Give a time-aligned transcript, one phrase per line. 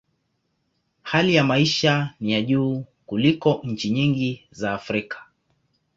[1.01, 5.25] Hali ya maisha ni ya juu kuliko nchi nyingi za Afrika.